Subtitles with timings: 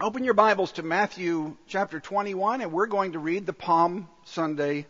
[0.00, 4.86] Open your Bibles to Matthew chapter 21, and we're going to read the Palm Sunday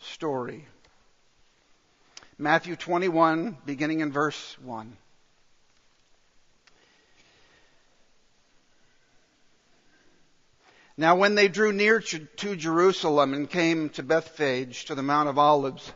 [0.00, 0.66] story.
[2.36, 4.94] Matthew 21, beginning in verse 1.
[10.98, 15.38] Now, when they drew near to Jerusalem and came to Bethphage, to the Mount of
[15.38, 15.90] Olives,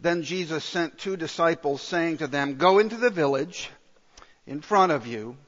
[0.00, 3.70] then Jesus sent two disciples, saying to them, Go into the village
[4.46, 5.38] in front of you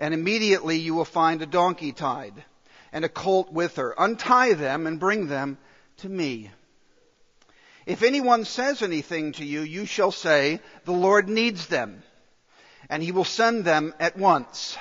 [0.00, 2.32] and immediately you will find a donkey tied
[2.90, 3.94] and a colt with her.
[3.96, 5.58] Untie them and bring them
[5.98, 6.50] to me.
[7.86, 12.02] If anyone says anything to you, you shall say, the Lord needs them,
[12.88, 14.76] and he will send them at once.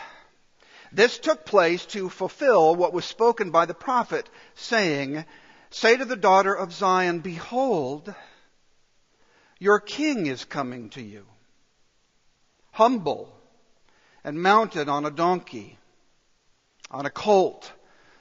[0.92, 5.26] This took place to fulfill what was spoken by the prophet, saying,
[5.70, 8.14] Say to the daughter of Zion, Behold,
[9.60, 11.26] your king is coming to you,
[12.72, 13.39] humble
[14.24, 15.78] and mounted on a donkey,
[16.92, 17.72] on a colt,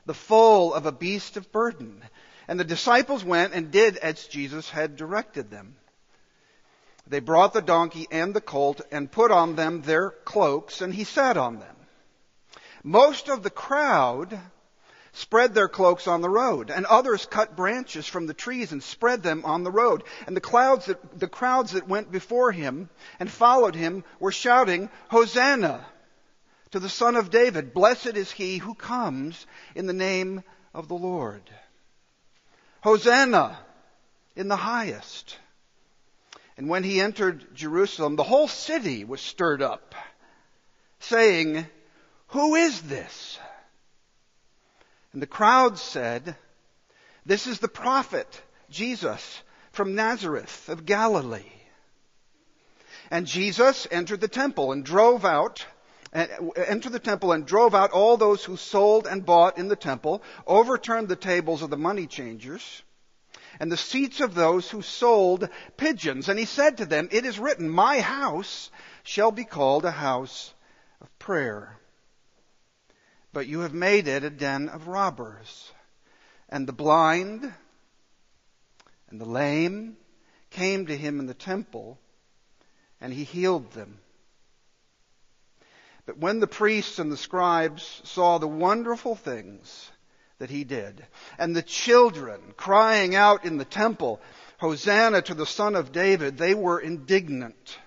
[0.06, 2.02] the foal of a beast of burden.
[2.46, 5.76] And the disciples went and did as Jesus had directed them.
[7.06, 11.04] They brought the donkey and the colt and put on them their cloaks, and he
[11.04, 11.76] sat on them.
[12.82, 14.38] Most of the crowd
[15.12, 19.22] spread their cloaks on the road, and others cut branches from the trees and spread
[19.22, 20.04] them on the road.
[20.26, 24.90] And the clouds that, the crowds that went before him and followed him were shouting,
[25.08, 25.84] Hosanna
[26.70, 30.42] to the Son of David, blessed is he who comes in the name
[30.74, 31.42] of the Lord.
[32.82, 33.58] Hosanna
[34.36, 35.36] in the highest.
[36.56, 39.94] And when he entered Jerusalem, the whole city was stirred up,
[41.00, 41.66] saying,
[42.28, 43.38] Who is this?
[45.12, 46.36] And the crowd said,
[47.24, 49.42] This is the prophet Jesus
[49.72, 51.52] from Nazareth of Galilee.
[53.10, 55.64] And Jesus entered the temple and drove out,
[56.12, 56.26] eh,
[56.66, 60.22] entered the temple and drove out all those who sold and bought in the temple,
[60.46, 62.82] overturned the tables of the money changers,
[63.58, 65.48] and the seats of those who sold
[65.78, 66.28] pigeons.
[66.28, 68.70] And he said to them, It is written, My house
[69.04, 70.52] shall be called a house
[71.00, 71.78] of prayer
[73.32, 75.70] but you have made it a den of robbers.
[76.48, 77.52] And the blind
[79.10, 79.96] and the lame
[80.50, 81.98] came to him in the temple,
[83.00, 84.00] and he healed them.
[86.06, 89.90] But when the priests and the scribes saw the wonderful things
[90.38, 91.04] that he did,
[91.38, 94.20] and the children crying out in the temple,
[94.58, 97.78] Hosanna to the Son of David, they were indignant.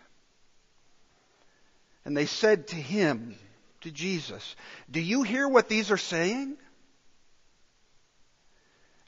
[2.05, 3.37] And they said to him,
[3.81, 4.55] to Jesus.
[4.89, 6.57] Do you hear what these are saying?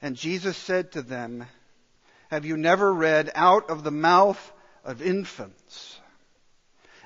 [0.01, 1.45] And Jesus said to them,
[2.29, 4.51] Have you never read out of the mouth
[4.83, 5.99] of infants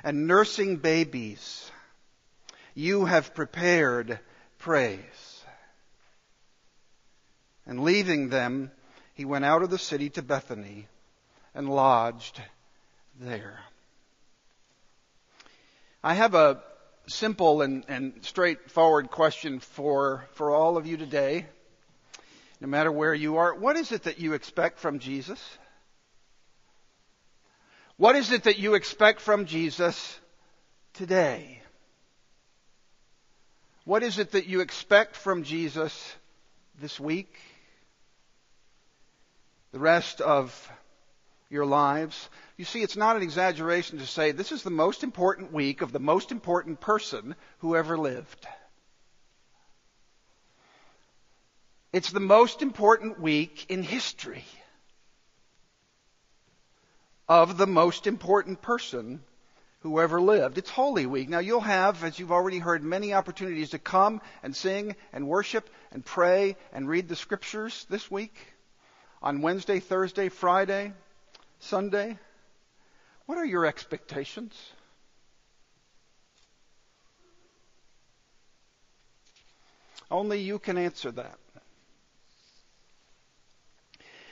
[0.03, 1.71] and nursing babies,
[2.73, 4.19] you have prepared
[4.57, 5.43] praise?
[7.65, 8.71] And leaving them,
[9.13, 10.87] he went out of the city to Bethany
[11.53, 12.41] and lodged
[13.19, 13.59] there.
[16.03, 16.61] I have a
[17.07, 21.45] simple and, and straightforward question for, for all of you today,
[22.59, 23.55] no matter where you are.
[23.55, 25.41] What is it that you expect from Jesus?
[27.97, 30.19] What is it that you expect from Jesus
[30.93, 31.61] today?
[33.85, 36.15] What is it that you expect from Jesus
[36.79, 37.33] this week?
[39.71, 40.71] The rest of
[41.49, 42.29] your lives?
[42.57, 45.91] You see, it's not an exaggeration to say this is the most important week of
[45.91, 48.47] the most important person who ever lived.
[51.93, 54.43] It's the most important week in history
[57.29, 59.21] of the most important person
[59.81, 60.57] who ever lived.
[60.57, 61.29] It's Holy Week.
[61.29, 65.69] Now you'll have, as you've already heard, many opportunities to come and sing and worship
[65.91, 68.35] and pray and read the scriptures this week
[69.21, 70.93] on Wednesday, Thursday, Friday,
[71.59, 72.17] Sunday.
[73.27, 74.53] What are your expectations?
[80.09, 81.37] Only you can answer that.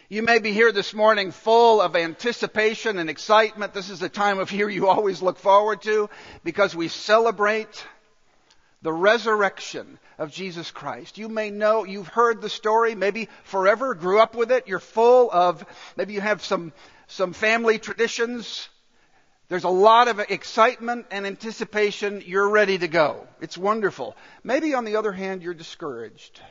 [0.07, 3.74] You may be here this morning full of anticipation and excitement.
[3.74, 6.09] This is the time of year you always look forward to
[6.45, 7.86] because we celebrate
[8.81, 11.18] the resurrection of Jesus Christ.
[11.18, 14.69] You may know, you've heard the story, maybe forever, grew up with it.
[14.69, 15.65] You're full of,
[15.98, 16.71] maybe you have some,
[17.07, 18.69] some family traditions
[19.47, 22.24] there's a lot of excitement and anticipation.
[22.25, 23.27] You're ready to go.
[23.42, 24.15] It's wonderful.
[24.44, 26.42] Maybe on the other hand, you're discouraged.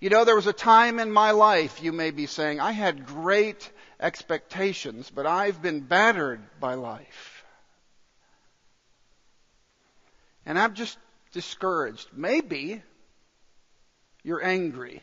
[0.00, 3.06] You know, there was a time in my life, you may be saying, I had
[3.06, 7.44] great expectations, but I've been battered by life.
[10.44, 10.98] And I'm just
[11.32, 12.08] discouraged.
[12.12, 12.82] Maybe
[14.24, 15.02] you're angry.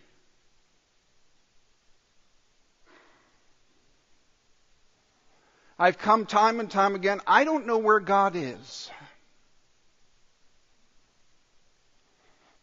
[5.81, 7.21] I've come time and time again.
[7.25, 8.91] I don't know where God is.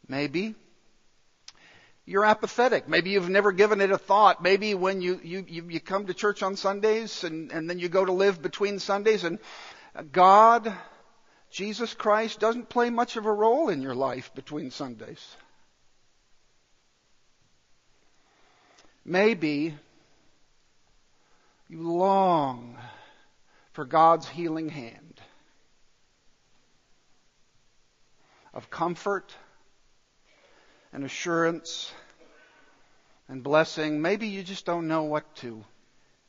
[0.07, 0.55] Maybe
[2.05, 2.89] you're apathetic.
[2.89, 4.43] Maybe you've never given it a thought.
[4.43, 8.05] Maybe when you, you, you, come to church on Sundays and, and then you go
[8.05, 9.39] to live between Sundays and
[10.13, 10.73] God,
[11.51, 15.37] Jesus Christ, doesn't play much of a role in your life between Sundays.
[19.05, 19.75] Maybe
[21.69, 22.77] you long
[23.77, 25.21] for God's healing hand
[28.55, 29.35] of comfort
[30.95, 31.93] and assurance
[33.29, 34.01] and blessing.
[34.01, 35.63] Maybe you just don't know what to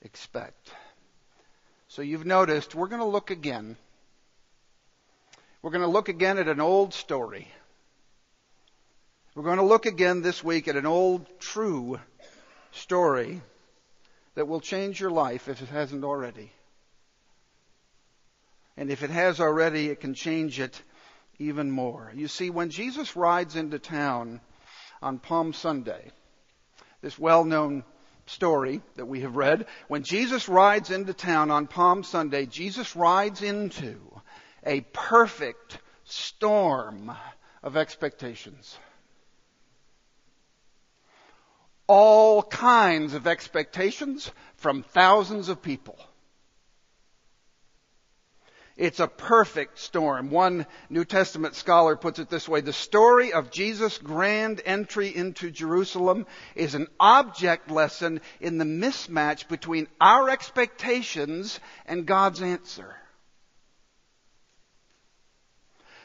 [0.02, 0.74] expect.
[1.88, 3.78] So you've noticed we're going to look again.
[5.62, 7.48] We're going to look again at an old story.
[9.36, 11.98] We're going to look again this week at an old, true
[12.74, 13.42] story
[14.36, 16.52] that will change your life if it hasn't already.
[18.78, 20.80] And if it has already, it can change it
[21.40, 22.12] even more.
[22.16, 24.40] You see, when Jesus rides into town
[25.02, 26.12] on Palm Sunday,
[27.02, 27.84] this well known
[28.28, 33.42] story that we have read, when Jesus rides into town on Palm Sunday, Jesus rides
[33.42, 34.00] into
[34.64, 37.12] a perfect storm
[37.64, 38.78] of expectations.
[41.88, 45.98] All kinds of expectations from thousands of people.
[48.78, 50.30] It's a perfect storm.
[50.30, 52.62] One New Testament scholar puts it this way.
[52.62, 59.48] The story of Jesus' grand entry into Jerusalem is an object lesson in the mismatch
[59.48, 62.96] between our expectations and God's answer.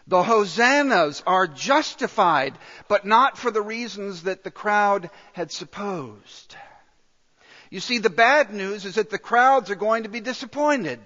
[0.06, 2.58] The hosannas are justified,
[2.88, 6.56] but not for the reasons that the crowd had supposed.
[7.70, 11.00] You see, the bad news is that the crowds are going to be disappointed.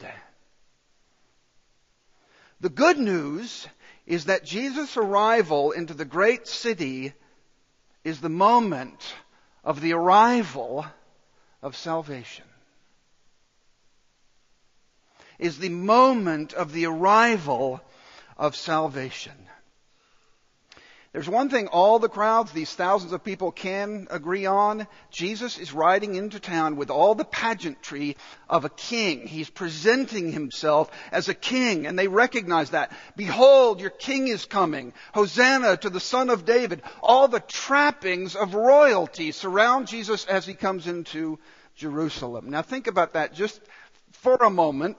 [2.60, 3.66] The good news
[4.06, 7.12] is that Jesus' arrival into the great city
[8.04, 9.14] is the moment
[9.64, 10.86] of the arrival
[11.62, 12.44] of salvation.
[15.38, 17.82] Is the moment of the arrival
[18.38, 19.34] of salvation.
[21.16, 24.86] There's one thing all the crowds, these thousands of people can agree on.
[25.10, 28.18] Jesus is riding into town with all the pageantry
[28.50, 29.26] of a king.
[29.26, 32.92] He's presenting himself as a king and they recognize that.
[33.16, 34.92] Behold, your king is coming.
[35.14, 36.82] Hosanna to the son of David.
[37.02, 41.38] All the trappings of royalty surround Jesus as he comes into
[41.76, 42.50] Jerusalem.
[42.50, 43.58] Now think about that just
[44.12, 44.98] for a moment.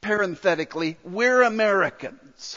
[0.00, 2.56] Parenthetically, we're Americans.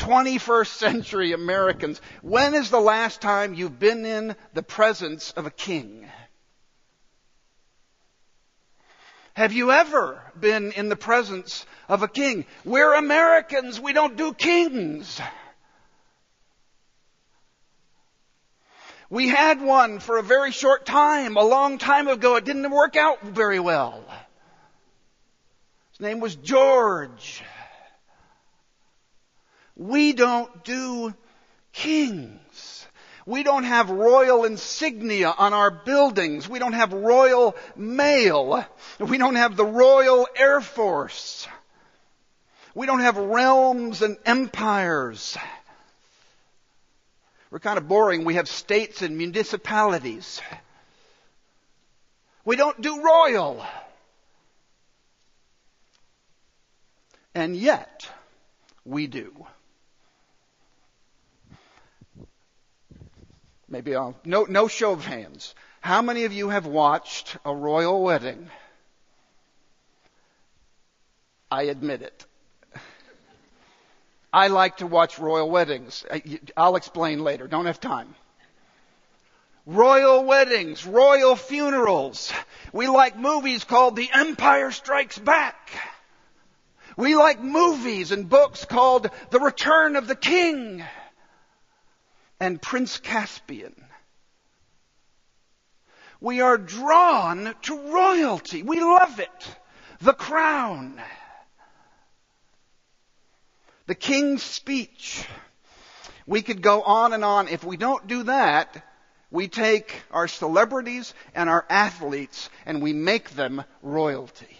[0.00, 5.50] 21st century Americans, when is the last time you've been in the presence of a
[5.50, 6.08] king?
[9.34, 12.46] Have you ever been in the presence of a king?
[12.64, 15.20] We're Americans, we don't do kings.
[19.10, 22.36] We had one for a very short time, a long time ago.
[22.36, 24.02] It didn't work out very well.
[25.90, 27.42] His name was George.
[29.80, 31.14] We don't do
[31.72, 32.86] kings.
[33.24, 36.46] We don't have royal insignia on our buildings.
[36.46, 38.66] We don't have royal mail.
[38.98, 41.48] We don't have the Royal Air Force.
[42.74, 45.38] We don't have realms and empires.
[47.50, 48.26] We're kind of boring.
[48.26, 50.42] We have states and municipalities.
[52.44, 53.64] We don't do royal.
[57.34, 58.06] And yet,
[58.84, 59.46] we do.
[63.70, 65.54] Maybe I'll, no, no show of hands.
[65.80, 68.50] How many of you have watched a royal wedding?
[71.50, 72.26] I admit it.
[74.32, 76.04] I like to watch royal weddings.
[76.56, 77.46] I'll explain later.
[77.46, 78.14] Don't have time.
[79.66, 82.32] Royal weddings, royal funerals.
[82.72, 85.70] We like movies called The Empire Strikes Back.
[86.96, 90.84] We like movies and books called The Return of the King
[92.40, 93.74] and Prince Caspian.
[96.20, 98.62] We are drawn to royalty.
[98.62, 99.56] We love it.
[100.00, 101.00] The crown.
[103.86, 105.26] The king's speech.
[106.26, 107.48] We could go on and on.
[107.48, 108.84] If we don't do that,
[109.30, 114.56] we take our celebrities and our athletes and we make them royalty.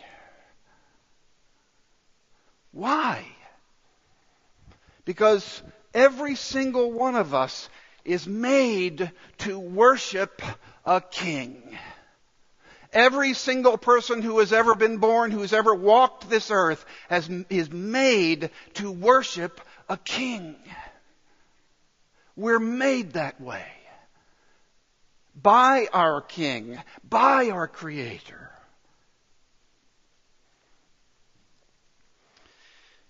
[2.72, 3.26] Why?
[5.04, 5.62] Because
[5.94, 7.68] every single one of us
[8.04, 10.42] is made to worship
[10.84, 11.78] a king.
[12.92, 17.28] Every single person who has ever been born, who has ever walked this earth, has,
[17.48, 20.56] is made to worship a king.
[22.34, 23.66] We're made that way.
[25.40, 26.78] By our king,
[27.08, 28.50] by our creator.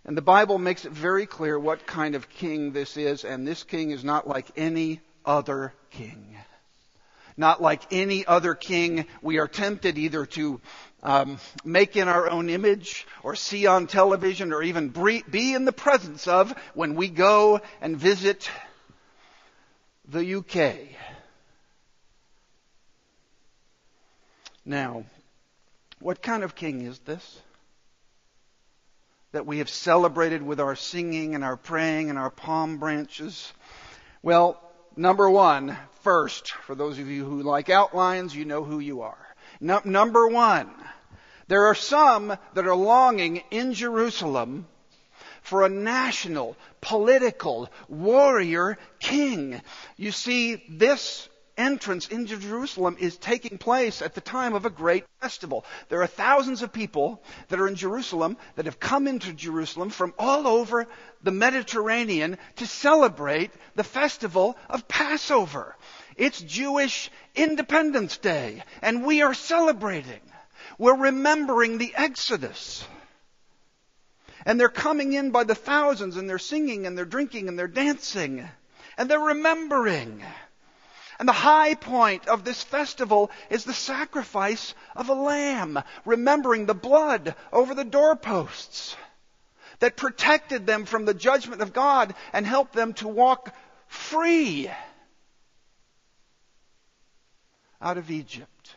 [0.04, 3.64] And the Bible makes it very clear what kind of king this is, and this
[3.64, 6.36] king is not like any other king.
[7.36, 10.60] Not like any other king we are tempted either to
[11.02, 15.72] um, make in our own image or see on television or even be in the
[15.72, 18.50] presence of when we go and visit
[20.08, 20.76] the UK.
[24.64, 25.04] Now,
[26.00, 27.40] what kind of king is this?
[29.32, 33.52] That we have celebrated with our singing and our praying and our palm branches?
[34.22, 34.60] Well,
[34.96, 39.26] number one, first, for those of you who like outlines, you know who you are.
[39.60, 40.70] No, number one,
[41.48, 44.66] there are some that are longing in Jerusalem
[45.42, 49.60] for a national, political, warrior king.
[49.96, 51.28] You see, this
[51.60, 55.64] entrance into Jerusalem is taking place at the time of a great festival.
[55.90, 60.14] There are thousands of people that are in Jerusalem that have come into Jerusalem from
[60.18, 60.88] all over
[61.22, 65.76] the Mediterranean to celebrate the festival of Passover.
[66.16, 70.20] It's Jewish Independence Day, and we are celebrating.
[70.78, 72.84] We're remembering the Exodus.
[74.46, 77.68] And they're coming in by the thousands, and they're singing, and they're drinking, and they're
[77.68, 78.48] dancing,
[78.96, 80.22] and they're remembering.
[81.20, 86.74] And the high point of this festival is the sacrifice of a lamb, remembering the
[86.74, 88.96] blood over the doorposts
[89.80, 93.54] that protected them from the judgment of God and helped them to walk
[93.86, 94.70] free
[97.82, 98.74] out of Egypt.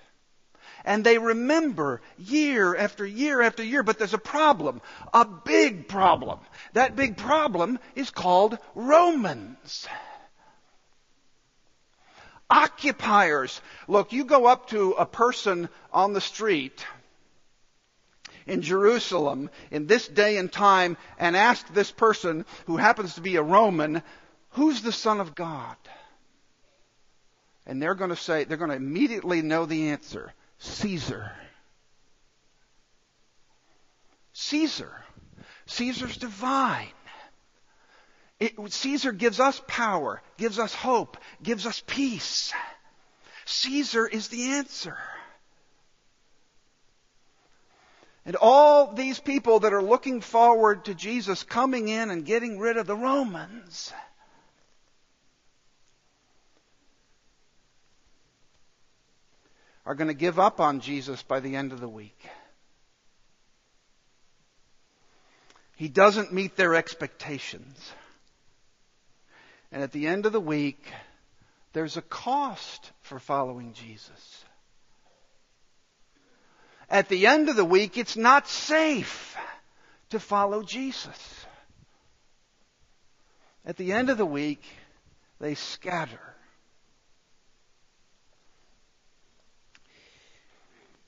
[0.83, 4.81] And they remember year after year after year, but there's a problem,
[5.13, 6.39] a big problem.
[6.73, 9.87] That big problem is called Romans
[12.49, 13.61] occupiers.
[13.87, 16.85] Look, you go up to a person on the street
[18.45, 23.35] in Jerusalem in this day and time and ask this person who happens to be
[23.35, 24.03] a Roman,
[24.51, 25.75] who's the Son of God?
[27.65, 31.31] And they're going to say, they're going to immediately know the answer Caesar.
[34.33, 34.91] Caesar.
[35.65, 36.87] Caesar's divine.
[38.43, 42.51] It, Caesar gives us power, gives us hope, gives us peace.
[43.45, 44.97] Caesar is the answer.
[48.25, 52.75] And all these people that are looking forward to Jesus coming in and getting rid
[52.75, 53.93] of the Romans.
[59.85, 62.19] Are going to give up on Jesus by the end of the week.
[65.77, 67.93] He doesn't meet their expectations.
[69.73, 70.85] And at the end of the week,
[71.73, 74.45] there's a cost for following Jesus.
[76.91, 79.35] At the end of the week, it's not safe
[80.11, 81.45] to follow Jesus.
[83.65, 84.63] At the end of the week,
[85.39, 86.19] they scatter.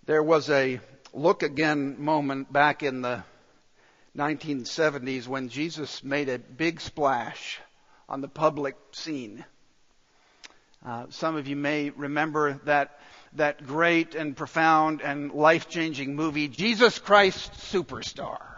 [0.07, 0.79] There was a
[1.13, 3.23] look again moment back in the
[4.17, 7.59] 1970s when Jesus made a big splash
[8.07, 9.43] on the public scene.
[10.85, 12.99] Uh, some of you may remember that
[13.33, 18.54] that great and profound and life changing movie, Jesus Christ Superstar.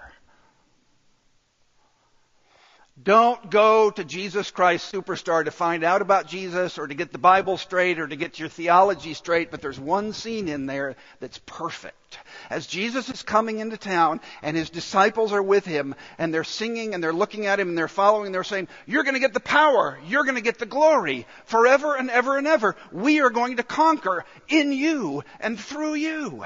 [3.01, 7.20] Don't go to Jesus Christ Superstar to find out about Jesus or to get the
[7.20, 11.38] Bible straight or to get your theology straight, but there's one scene in there that's
[11.46, 12.18] perfect.
[12.50, 16.96] As Jesus is coming into town and his disciples are with him and they're singing
[16.96, 19.39] and they're looking at him and they're following, they're saying, You're going to get the
[19.42, 20.00] power.
[20.08, 22.75] You're going to get the glory forever and ever and ever.
[22.92, 26.46] We are going to conquer in you and through you.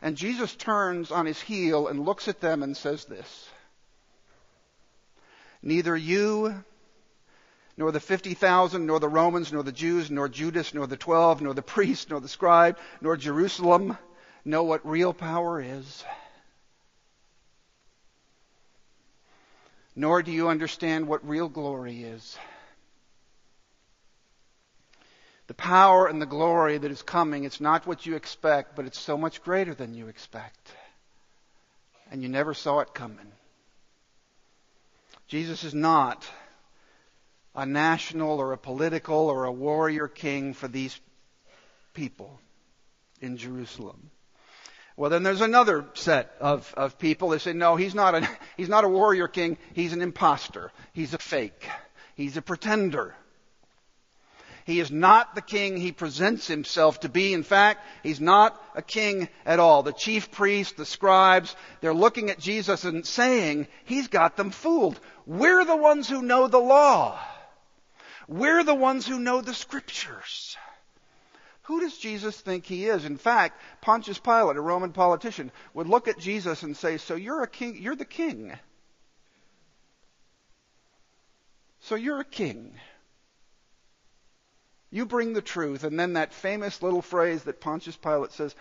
[0.00, 3.50] And Jesus turns on his heel and looks at them and says this.
[5.62, 6.64] Neither you,
[7.76, 11.54] nor the 50,000, nor the Romans, nor the Jews, nor Judas, nor the 12, nor
[11.54, 13.96] the priest, nor the scribe, nor Jerusalem
[14.44, 16.04] know what real power is.
[19.96, 22.38] Nor do you understand what real glory is.
[25.46, 29.00] The power and the glory that is coming, it's not what you expect, but it's
[29.00, 30.72] so much greater than you expect.
[32.10, 33.32] And you never saw it coming.
[35.30, 36.28] Jesus is not
[37.54, 41.00] a national or a political or a warrior king for these
[41.94, 42.40] people
[43.20, 44.10] in Jerusalem.
[44.96, 48.68] Well, then there's another set of, of people that say, no, he's not, a, he's
[48.68, 49.56] not a warrior king.
[49.72, 50.72] He's an impostor.
[50.94, 51.64] He's a fake.
[52.16, 53.14] He's a pretender.
[54.70, 57.34] He is not the king he presents himself to be.
[57.34, 59.82] In fact, he's not a king at all.
[59.82, 65.00] The chief priests, the scribes, they're looking at Jesus and saying, he's got them fooled.
[65.26, 67.18] We're the ones who know the law.
[68.28, 70.56] We're the ones who know the scriptures.
[71.62, 73.04] Who does Jesus think he is?
[73.04, 77.42] In fact, Pontius Pilate, a Roman politician, would look at Jesus and say, So you're
[77.42, 78.52] a king, you're the king.
[81.80, 82.78] So you're a king.
[84.90, 85.84] You bring the truth.
[85.84, 88.54] And then that famous little phrase that Pontius Pilate says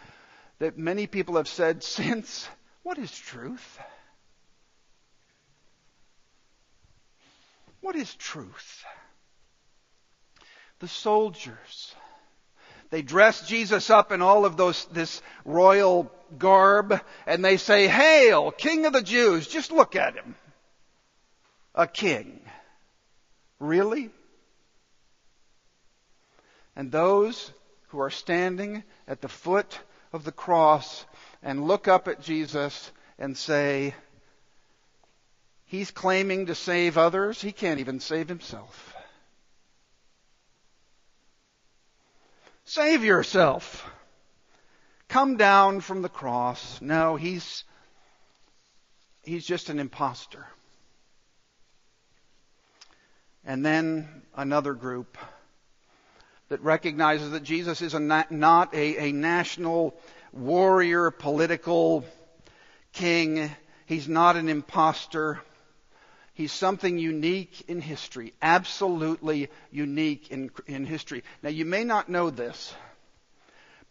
[0.59, 2.47] that many people have said since
[2.83, 3.79] what is truth?
[7.81, 8.83] What is truth?
[10.79, 11.95] The soldiers.
[12.89, 18.51] They dress Jesus up in all of those, this royal garb and they say, Hail,
[18.51, 19.47] King of the Jews.
[19.47, 20.35] Just look at him.
[21.75, 22.41] A king.
[23.59, 24.09] Really?
[26.79, 27.51] And those
[27.89, 29.77] who are standing at the foot
[30.13, 31.05] of the cross
[31.43, 33.93] and look up at Jesus and say,
[35.65, 37.41] He's claiming to save others.
[37.41, 38.95] He can't even save himself.
[42.63, 43.85] Save yourself.
[45.09, 46.81] Come down from the cross.
[46.81, 47.65] No, he's,
[49.23, 50.47] he's just an impostor.
[53.43, 55.17] And then another group
[56.49, 59.95] that recognizes that Jesus is a not a, a national
[60.33, 62.05] warrior, political
[62.91, 63.49] king.
[63.85, 65.39] He's not an impostor.
[66.33, 71.23] He's something unique in history, absolutely unique in, in history.
[71.43, 72.73] Now, you may not know this,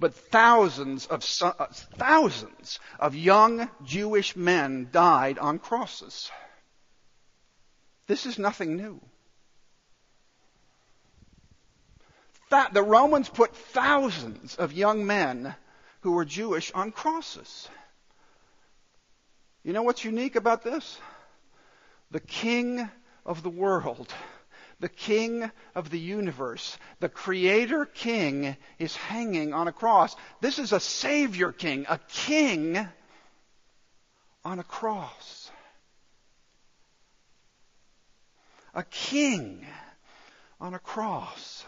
[0.01, 1.67] but thousands of uh,
[1.97, 6.31] thousands of young Jewish men died on crosses.
[8.07, 9.01] This is nothing new.
[12.51, 15.55] The Romans put thousands of young men
[16.01, 17.69] who were Jewish on crosses.
[19.65, 20.99] You know what's unique about this?
[22.11, 22.89] The king
[23.27, 24.13] of the world,
[24.81, 30.17] the king of the universe, the creator king is hanging on a cross.
[30.41, 32.89] This is a savior king, a king
[34.45, 35.51] on a cross.
[38.75, 39.67] A king
[40.61, 41.65] on a cross.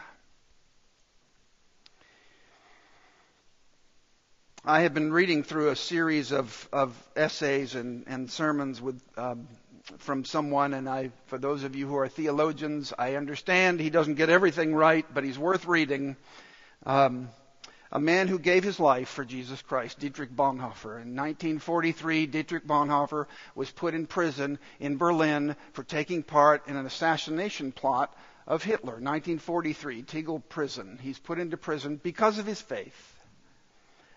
[4.63, 9.49] I have been reading through a series of, of essays and, and sermons with, um,
[9.97, 14.17] from someone, and I, for those of you who are theologians, I understand he doesn't
[14.17, 16.15] get everything right, but he's worth reading.
[16.85, 17.31] Um,
[17.91, 21.01] a man who gave his life for Jesus Christ, Dietrich Bonhoeffer.
[21.01, 26.85] In 1943, Dietrich Bonhoeffer was put in prison in Berlin for taking part in an
[26.85, 28.15] assassination plot
[28.47, 29.01] of Hitler.
[29.01, 30.99] 1943, Tegel prison.
[31.01, 33.10] He's put into prison because of his faith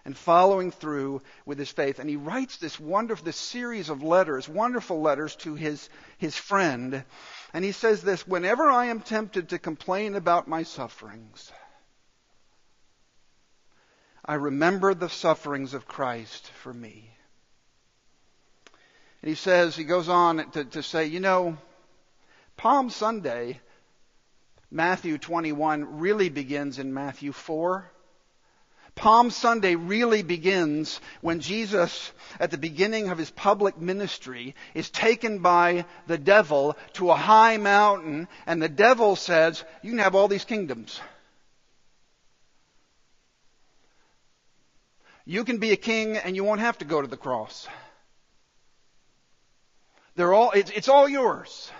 [0.06, 2.00] and following through with his faith.
[2.00, 7.04] And he writes this wonderful, this series of letters, wonderful letters to his, his friend.
[7.54, 11.52] And he says this, whenever I am tempted to complain about my sufferings,
[14.26, 17.10] I remember the sufferings of Christ for me.
[19.22, 21.58] And he says, he goes on to, to say, you know,
[22.58, 23.62] Palm Sunday,
[24.70, 27.90] Matthew 21 really begins in Matthew 4.
[28.96, 35.40] Palm Sunday really begins when Jesus, at the beginning of his public ministry, is taken
[35.40, 40.28] by the devil to a high mountain, and the devil says, You can have all
[40.28, 41.00] these kingdoms.
[45.26, 47.68] You can be a king and you won't have to go to the cross.
[50.16, 51.72] They're all, it's, it's all yours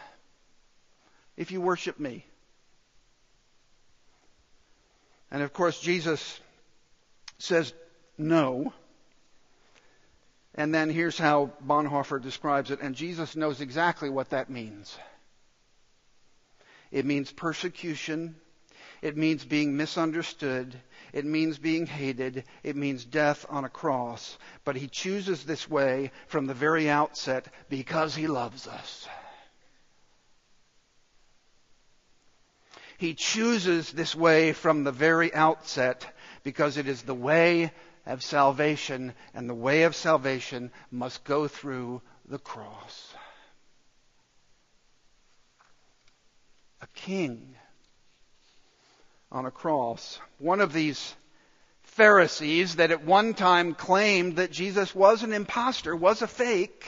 [1.36, 2.26] if you worship me.
[5.30, 6.40] And of course, Jesus
[7.44, 7.74] says
[8.18, 8.74] no.
[10.56, 14.98] And then here's how Bonhoeffer describes it, and Jesus knows exactly what that means.
[16.92, 18.36] It means persecution.
[19.02, 20.80] It means being misunderstood.
[21.12, 22.46] It means being hated.
[22.64, 24.38] It means death on a cross.
[24.64, 29.08] But he chooses this way from the very outset because he loves us.
[33.00, 36.06] He chooses this way from the very outset
[36.44, 37.72] because it is the way
[38.06, 43.14] of salvation, and the way of salvation must go through the cross.
[46.82, 47.56] A king
[49.32, 50.20] on a cross.
[50.38, 51.16] One of these
[51.84, 56.86] Pharisees that at one time claimed that Jesus was an impostor, was a fake,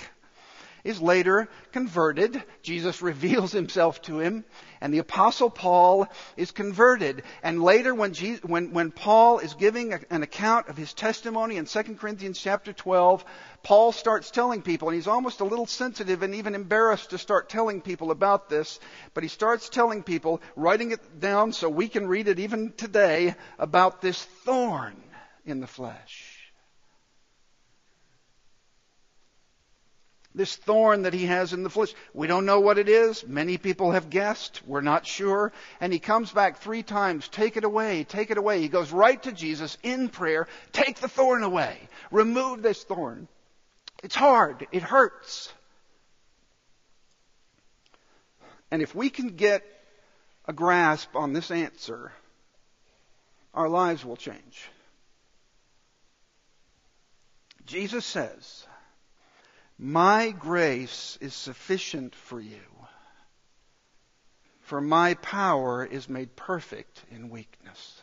[0.86, 2.42] is later converted.
[2.62, 4.46] Jesus reveals himself to him,
[4.80, 7.24] and the apostle Paul is converted.
[7.44, 11.58] And later when, Jesus, when, when Paul is giving a, an account of his testimony
[11.58, 13.26] in 2 Corinthians chapter 12,
[13.64, 17.50] Paul starts telling people, and he's almost a little sensitive and even embarrassed to start
[17.50, 18.80] telling people about this,
[19.16, 23.34] but he starts telling people, writing it down so we can read it even today,
[23.58, 24.96] about this thorn
[25.48, 26.35] in the flesh.
[30.36, 31.94] This thorn that he has in the flesh.
[32.14, 33.26] We don't know what it is.
[33.26, 34.62] Many people have guessed.
[34.68, 35.54] We're not sure.
[35.80, 37.28] And he comes back three times.
[37.28, 38.04] Take it away.
[38.04, 38.62] Take it away.
[38.62, 40.48] He goes right to Jesus in prayer.
[40.74, 41.78] Take the thorn away.
[42.12, 43.28] Remove this thorn.
[44.04, 44.68] It's hard.
[44.72, 45.52] It hurts.
[48.70, 49.64] And if we can get
[50.48, 52.12] a grasp on this answer,
[53.54, 54.70] our lives will change.
[57.66, 58.68] Jesus says,
[59.78, 62.62] my grace is sufficient for you,
[64.62, 68.02] for my power is made perfect in weakness.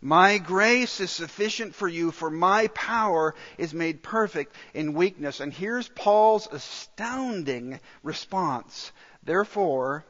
[0.00, 5.40] My grace is sufficient for you, for my power is made perfect in weakness.
[5.40, 8.92] And here's Paul's astounding response.
[9.24, 10.06] Therefore,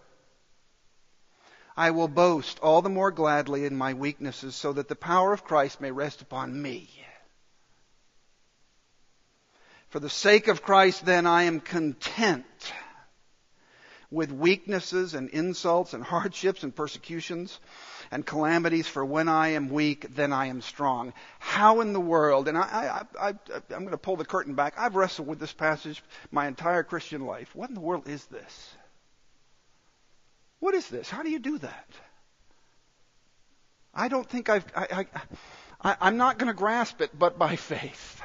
[1.75, 5.45] I will boast all the more gladly in my weaknesses, so that the power of
[5.45, 6.91] Christ may rest upon me.
[9.91, 12.45] For the sake of Christ, then, I am content
[14.11, 17.59] with weaknesses and insults and hardships and persecutions
[18.11, 21.13] and calamities, for when I am weak, then I am strong.
[21.39, 23.35] How in the world, and I, I, I,
[23.71, 27.27] I'm going to pull the curtain back, I've wrestled with this passage my entire Christian
[27.27, 27.55] life.
[27.55, 28.75] What in the world is this?
[30.61, 31.09] What is this?
[31.09, 31.89] How do you do that?
[33.95, 35.07] I don't think I've, I, I,
[35.91, 38.23] I, I'm not going to grasp it, but by faith.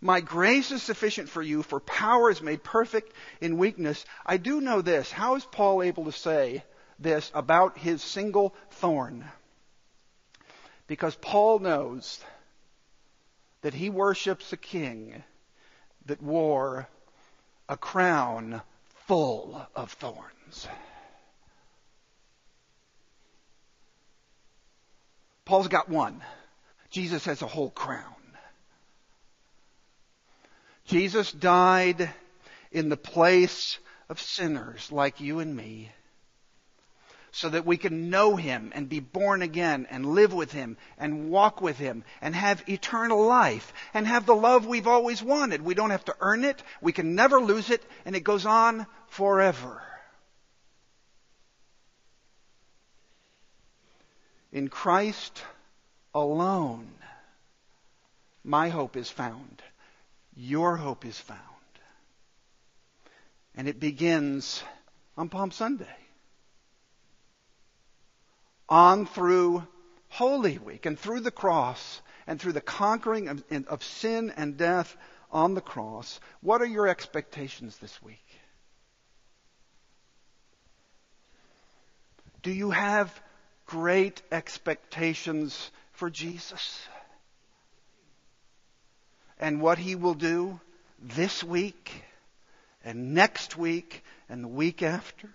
[0.00, 4.04] My grace is sufficient for you, for power is made perfect in weakness.
[4.24, 5.10] I do know this.
[5.10, 6.62] How is Paul able to say
[7.00, 9.24] this about his single thorn?
[10.86, 12.22] Because Paul knows
[13.62, 15.24] that he worships a king
[16.06, 16.88] that wore
[17.68, 18.62] a crown
[19.06, 20.68] full of thorns.
[25.44, 26.22] Paul's got one.
[26.90, 28.17] Jesus has a whole crown.
[30.88, 32.10] Jesus died
[32.72, 35.92] in the place of sinners like you and me
[37.30, 41.28] so that we can know Him and be born again and live with Him and
[41.28, 45.60] walk with Him and have eternal life and have the love we've always wanted.
[45.60, 46.62] We don't have to earn it.
[46.80, 49.82] We can never lose it and it goes on forever.
[54.52, 55.42] In Christ
[56.14, 56.88] alone,
[58.42, 59.62] my hope is found
[60.38, 61.40] your hope is found.
[63.56, 64.62] And it begins
[65.16, 65.86] on Palm Sunday.
[68.68, 69.66] On through
[70.08, 74.96] Holy Week and through the cross and through the conquering of, of sin and death
[75.32, 76.20] on the cross.
[76.40, 78.24] What are your expectations this week?
[82.42, 83.20] Do you have
[83.66, 86.80] great expectations for Jesus?
[89.38, 90.60] And what He will do
[91.00, 91.92] this week
[92.84, 95.28] and next week and the week after.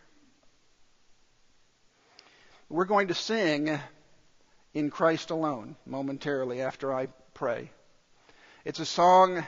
[2.69, 3.79] We're going to sing
[4.73, 7.69] in Christ alone momentarily after I pray.
[8.65, 9.43] It's a song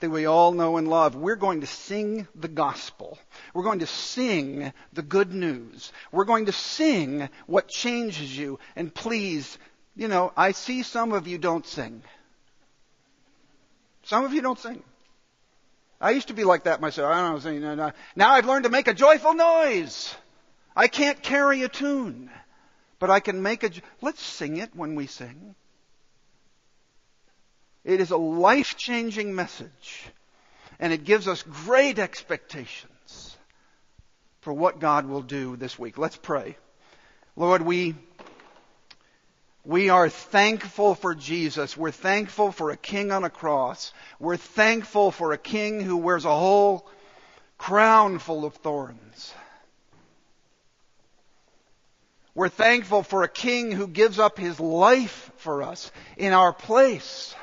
[0.00, 1.16] that we all know and love.
[1.16, 3.18] We're going to sing the gospel.
[3.54, 5.92] We're going to sing the good news.
[6.12, 8.58] We're going to sing what changes you.
[8.76, 9.58] And please,
[9.96, 12.02] you know, I see some of you don't sing.
[14.08, 14.82] Some of you don't sing.
[16.00, 17.12] I used to be like that myself.
[17.12, 17.60] I don't sing.
[17.60, 20.14] Now I've learned to make a joyful noise.
[20.74, 22.30] I can't carry a tune,
[23.00, 23.70] but I can make a.
[24.00, 25.54] Let's sing it when we sing.
[27.84, 30.06] It is a life changing message,
[30.80, 33.36] and it gives us great expectations
[34.40, 35.98] for what God will do this week.
[35.98, 36.56] Let's pray.
[37.36, 37.94] Lord, we
[39.68, 41.76] we are thankful for Jesus.
[41.76, 43.92] We're thankful for a king on a cross.
[44.18, 46.88] We're thankful for a king who wears a whole
[47.58, 49.34] crown full of thorns.
[52.34, 57.34] We're thankful for a king who gives up his life for us in our place.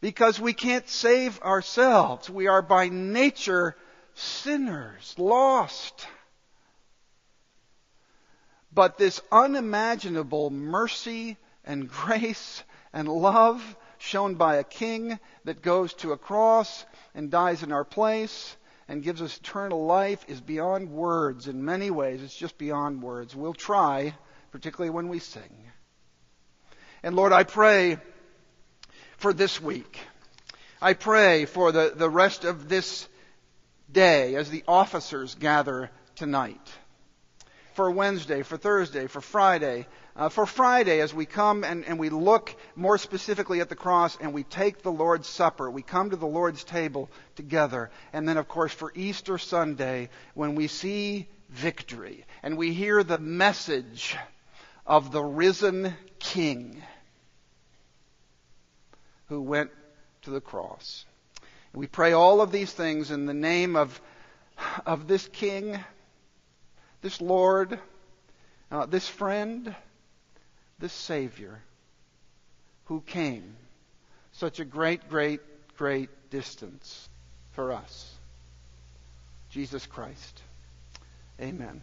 [0.00, 2.28] Because we can't save ourselves.
[2.28, 3.76] We are by nature
[4.14, 6.08] sinners, lost.
[8.72, 16.12] But this unimaginable mercy and grace and love shown by a king that goes to
[16.12, 18.56] a cross and dies in our place
[18.88, 22.22] and gives us eternal life is beyond words in many ways.
[22.22, 23.36] It's just beyond words.
[23.36, 24.14] We'll try,
[24.50, 25.70] particularly when we sing.
[27.02, 27.98] And Lord, I pray
[29.18, 30.00] for this week.
[30.82, 33.06] I pray for the, the rest of this
[33.92, 36.66] day as the officers gather tonight.
[37.74, 42.10] For Wednesday, for Thursday, for Friday, uh, for Friday as we come and, and we
[42.10, 45.70] look more specifically at the cross and we take the Lord's Supper.
[45.70, 47.90] We come to the Lord's table together.
[48.12, 53.18] And then, of course, for Easter Sunday when we see victory and we hear the
[53.18, 54.16] message
[54.86, 56.82] of the risen King
[59.26, 59.70] who went
[60.22, 61.04] to the cross.
[61.72, 64.00] We pray all of these things in the name of,
[64.84, 65.78] of this King,
[67.02, 67.78] this Lord,
[68.70, 69.74] uh, this friend,
[70.78, 71.60] this Savior
[72.86, 73.56] who came
[74.32, 75.40] such a great, great,
[75.76, 77.08] great distance
[77.52, 78.14] for us.
[79.50, 80.42] Jesus Christ.
[81.40, 81.82] Amen.